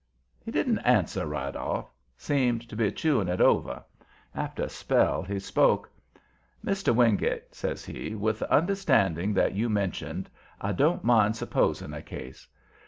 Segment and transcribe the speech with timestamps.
[0.43, 3.83] He didn't answer right off; seemed to be chewing it over.
[4.33, 5.91] After a spell he spoke.
[6.65, 6.95] "Mr.
[6.95, 10.27] Wingate," says he, "with the understanding that you mentioned,
[10.59, 12.47] I don't mind supposing a case.